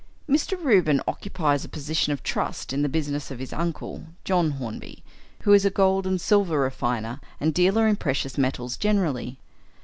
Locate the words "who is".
5.43-5.63